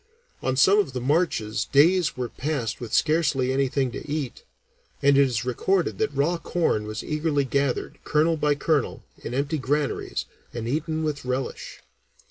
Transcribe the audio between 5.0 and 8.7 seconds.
it is recorded that raw corn was eagerly gathered, kernel by